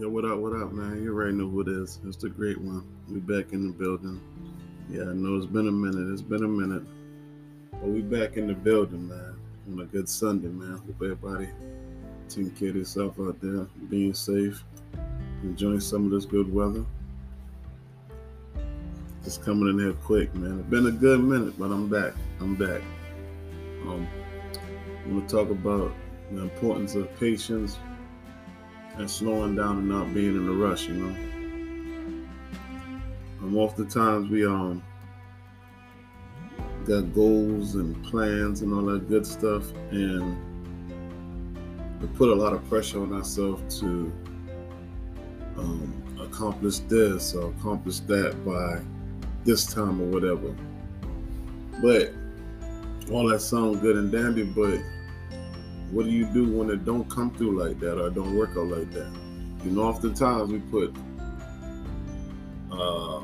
[0.00, 1.02] Yo, what up, what up, man?
[1.02, 1.98] You already know who it is.
[2.06, 2.86] It's the great one.
[3.10, 4.18] We back in the building.
[4.88, 6.10] Yeah, I know it's been a minute.
[6.10, 6.84] It's been a minute.
[7.70, 9.36] But we back in the building, man.
[9.70, 10.78] On a good Sunday, man.
[10.86, 11.50] Hope everybody
[12.30, 14.64] taking care of yourself out there, being safe,
[15.42, 16.86] enjoying some of this good weather.
[19.22, 20.60] Just coming in here quick, man.
[20.60, 22.14] It's been a good minute, but I'm back.
[22.40, 22.80] I'm back.
[23.82, 24.08] Um,
[25.04, 25.92] I want to talk about
[26.32, 27.76] the importance of patience
[29.00, 31.16] and slowing down and not being in a rush, you know.
[33.40, 34.82] And oftentimes we um
[36.84, 40.36] got goals and plans and all that good stuff, and
[42.00, 44.12] we put a lot of pressure on ourselves to
[45.56, 48.80] um, accomplish this or accomplish that by
[49.44, 50.54] this time or whatever.
[51.82, 52.12] But
[53.10, 54.78] all that sounds good and dandy, but
[55.90, 58.66] what do you do when it don't come through like that or don't work out
[58.66, 59.10] like that?
[59.64, 60.94] You know, oftentimes we put
[62.72, 63.20] uh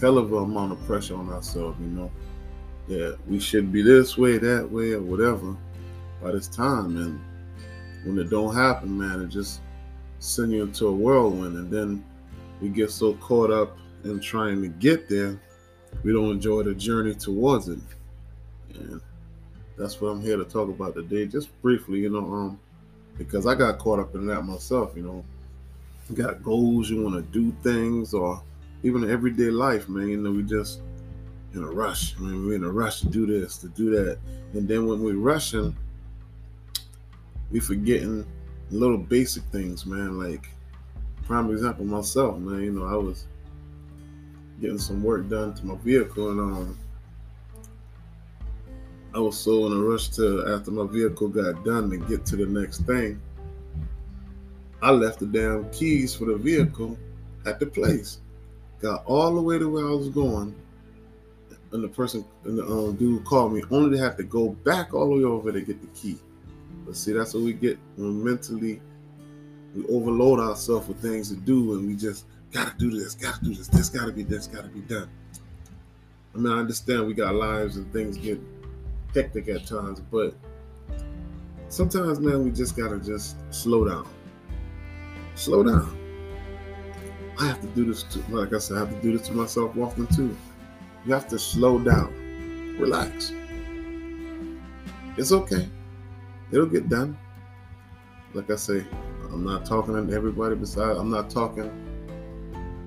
[0.00, 2.10] hell of a amount of pressure on ourselves, you know,
[2.88, 5.56] that we should be this way, that way, or whatever
[6.20, 6.96] by this time.
[6.96, 7.20] And
[8.04, 9.60] when it don't happen, man, it just
[10.18, 11.56] send you into a whirlwind.
[11.56, 12.04] And then
[12.60, 15.40] we get so caught up in trying to get there,
[16.02, 17.78] we don't enjoy the journey towards it.
[18.74, 19.00] And
[19.76, 22.60] that's what I'm here to talk about today, just briefly, you know, um,
[23.18, 25.24] because I got caught up in that myself, you know.
[26.10, 28.42] You got goals, you want to do things, or
[28.82, 30.08] even everyday life, man.
[30.08, 30.80] You know, we just
[31.54, 32.16] in a rush.
[32.18, 34.18] I mean, we're in a rush to do this, to do that,
[34.54, 35.76] and then when we're rushing,
[37.50, 38.26] we forgetting
[38.70, 40.18] little basic things, man.
[40.18, 40.48] Like
[41.24, 42.62] prime example, myself, man.
[42.62, 43.26] You know, I was
[44.60, 46.78] getting some work done to my vehicle, and um,
[49.14, 52.36] I was so in a rush to after my vehicle got done to get to
[52.36, 53.20] the next thing.
[54.80, 56.98] I left the damn keys for the vehicle
[57.44, 58.20] at the place.
[58.80, 60.54] Got all the way to where I was going,
[61.72, 64.94] and the person and the um, dude called me only to have to go back
[64.94, 66.18] all the way over to get the key.
[66.86, 68.80] But see, that's what we get when mentally
[69.76, 73.54] we overload ourselves with things to do, and we just gotta do this, gotta do
[73.54, 75.08] this, this gotta be this, gotta be done.
[76.34, 78.40] I mean, I understand we got lives and things get
[79.14, 80.34] hectic at times, but
[81.68, 84.06] sometimes, man, we just gotta just slow down.
[85.34, 85.98] Slow down.
[87.38, 89.34] I have to do this, to, like I said, I have to do this to
[89.34, 90.36] myself often too.
[91.04, 93.32] You have to slow down, relax.
[95.16, 95.68] It's okay.
[96.50, 97.18] It'll get done.
[98.34, 98.84] Like I say,
[99.32, 101.70] I'm not talking to everybody besides, I'm not talking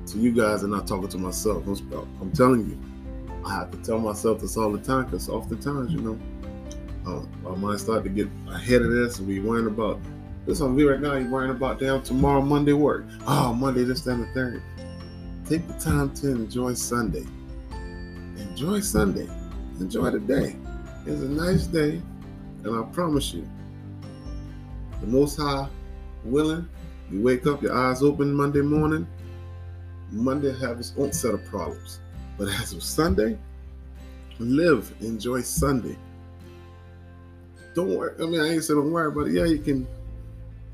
[0.06, 1.66] to you guys and not talking to myself.
[1.68, 2.80] I'm, I'm telling you,
[3.46, 6.20] I have to tell myself this all the time because oftentimes, you know,
[7.08, 10.00] uh, I might start to get ahead of this and be worrying about
[10.48, 11.14] this on me right now.
[11.14, 13.06] You're worrying about damn tomorrow Monday work.
[13.28, 14.64] Oh, Monday this, that, and the third.
[15.48, 17.26] Take the time to enjoy Sunday.
[18.38, 19.30] Enjoy Sunday.
[19.80, 20.56] Enjoy the day.
[21.06, 22.02] It's a nice day,
[22.64, 23.48] and I promise you,
[25.02, 25.68] the Most High
[26.24, 26.68] willing,
[27.12, 29.08] you wake up, your eyes open Monday morning.
[30.10, 32.00] Monday have its own set of problems.
[32.38, 33.38] But as of Sunday,
[34.40, 35.98] live, enjoy Sunday.
[37.74, 38.16] Don't worry.
[38.22, 39.34] I mean, I ain't saying don't worry about it.
[39.34, 39.88] Yeah, you can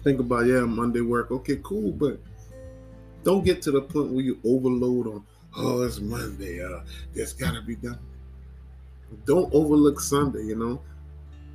[0.03, 1.31] think about yeah, Monday work.
[1.31, 2.19] Okay, cool, but
[3.23, 5.25] don't get to the point where you overload on.
[5.55, 6.63] Oh, it's Monday.
[6.63, 6.81] Uh,
[7.13, 8.00] this gotta be done.
[9.25, 10.44] Don't overlook Sunday.
[10.44, 10.81] You know,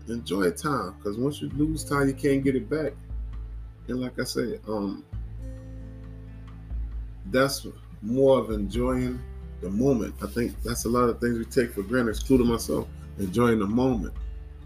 [0.08, 2.92] enjoy time because once you lose time, you can't get it back.
[3.88, 5.04] And like I said, um,
[7.30, 7.66] that's
[8.02, 9.20] more of enjoying
[9.60, 10.14] the moment.
[10.22, 13.66] I think that's a lot of things we take for granted, including myself, enjoying the
[13.66, 14.14] moment.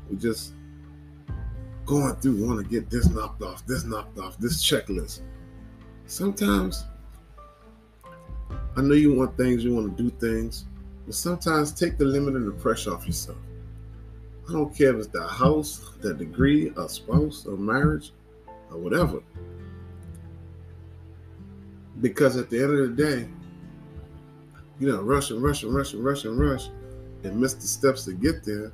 [0.09, 0.53] We just
[1.87, 5.21] going through, want to get this knocked off, this knocked off, this checklist.
[6.07, 6.85] Sometimes
[8.77, 10.67] I know you want things, you want to do things,
[11.07, 13.39] but sometimes take the limit and the pressure off yourself.
[14.49, 18.13] I don't care if it's the house, the degree, a spouse, a marriage,
[18.71, 19.21] or whatever.
[22.01, 23.29] Because at the end of the day,
[24.81, 26.69] you know, rush and rush and rush and rush and rush
[27.23, 28.73] and miss the steps to get there.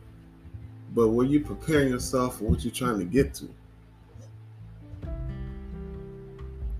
[0.95, 3.49] But when you preparing yourself for what you're trying to get to,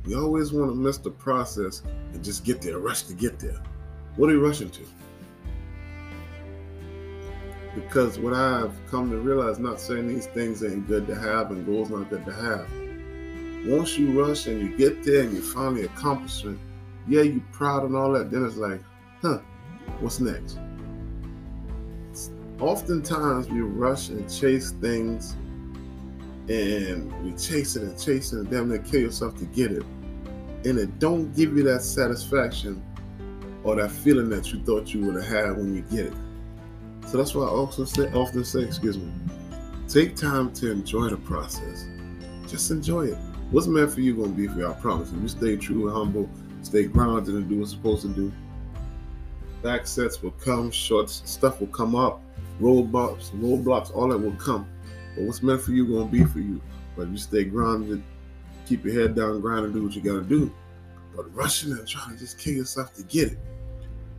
[0.07, 1.83] you always want to miss the process
[2.15, 3.61] and just get there, rush to get there.
[4.15, 4.87] What are you rushing to?
[7.75, 11.67] Because what I've come to realize, not saying these things ain't good to have and
[11.67, 12.71] goals not good to have.
[13.67, 16.57] Once you rush and you get there and you finally accomplish it,
[17.09, 18.81] yeah, you proud and all that, then it's like,
[19.23, 19.39] huh,
[20.01, 20.59] what's next?
[22.61, 25.37] Oftentimes we rush and chase things
[26.49, 29.85] and we chase it and chase it and damn near kill yourself to get it.
[30.65, 32.83] and it don't give you that satisfaction
[33.63, 36.15] or that feeling that you thought you would have had when you get it.
[37.07, 39.13] So that's why I also say, often say, excuse me,
[39.89, 41.87] take time to enjoy the process.
[42.49, 43.19] Just enjoy it.
[43.51, 44.69] What's meant for you gonna be for you?
[44.69, 45.13] I promise.
[45.13, 46.29] If you stay true and humble,
[46.63, 48.33] stay grounded and do what's supposed to do,
[49.67, 52.23] back sets will come, short stuff will come up,
[52.61, 54.65] roadblocks, roadblocks, all that will come.
[55.17, 56.61] But what's meant for you gonna be for you.
[56.95, 58.01] But if you stay grounded,
[58.65, 60.53] keep your head down, grind and do what you gotta do.
[61.17, 63.39] But rushing and trying to just kill yourself to get it.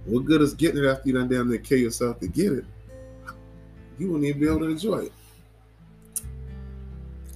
[0.04, 2.66] What good is getting it after you done damn near kill yourself to get it?
[3.98, 5.14] You wouldn't even be able to enjoy it.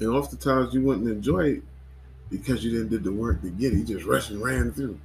[0.02, 1.64] And oftentimes you wouldn't enjoy it
[2.30, 3.78] because you didn't do the work to get it.
[3.78, 5.00] You just rushed and ran through.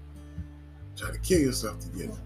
[0.96, 2.25] Try to kill yourself to get it.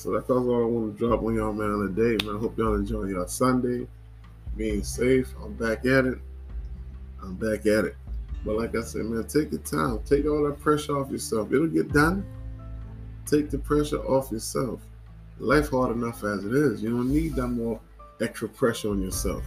[0.00, 2.36] So that's all I want to drop on y'all, man, today, man.
[2.36, 3.86] I hope y'all enjoy your Sunday.
[4.56, 5.34] Being safe.
[5.44, 6.16] I'm back at it.
[7.22, 7.96] I'm back at it.
[8.42, 10.00] But like I said, man, take your time.
[10.06, 11.52] Take all that pressure off yourself.
[11.52, 12.24] It'll get done.
[13.26, 14.80] Take the pressure off yourself.
[15.38, 16.82] Life hard enough as it is.
[16.82, 17.78] You don't need that more
[18.22, 19.44] extra pressure on yourself.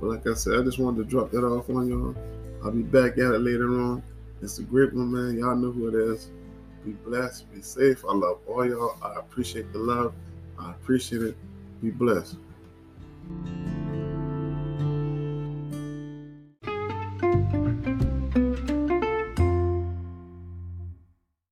[0.00, 2.14] But like I said, I just wanted to drop that off on y'all.
[2.64, 4.04] I'll be back at it later on.
[4.40, 5.36] It's a great one, man.
[5.36, 6.30] Y'all know who it is.
[6.84, 7.52] Be blessed.
[7.52, 8.04] Be safe.
[8.04, 8.96] I love all y'all.
[9.02, 10.14] I appreciate the love.
[10.58, 11.36] I appreciate it.
[11.80, 12.36] Be blessed.